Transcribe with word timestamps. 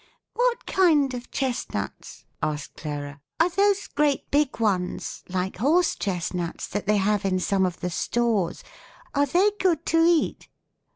"What 0.33 0.65
kind 0.65 1.13
of 1.13 1.29
chestnuts," 1.29 2.25
asked 2.41 2.75
Clara, 2.77 3.21
"are 3.39 3.51
those 3.51 3.85
great 3.87 4.31
big 4.31 4.59
ones, 4.59 5.23
like 5.29 5.57
horse 5.57 5.95
chestnuts, 5.95 6.67
that 6.69 6.87
they 6.87 6.97
have 6.97 7.23
in 7.23 7.39
some 7.39 7.67
of 7.67 7.81
the 7.81 7.91
stores? 7.91 8.63
Are 9.13 9.27
they 9.27 9.51
good 9.59 9.85
to 9.85 10.03
eat?" 10.03 10.47